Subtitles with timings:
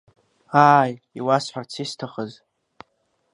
[0.71, 2.31] Ааи, иуасҳәарц исҭахыз.